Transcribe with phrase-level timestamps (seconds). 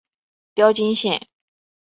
[0.55, 1.27] 标津线。